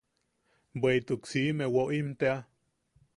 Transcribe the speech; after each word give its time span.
Bweʼituk 0.79 1.21
siʼime 1.29 1.65
woʼim 1.75 2.07
tea. 2.19 2.37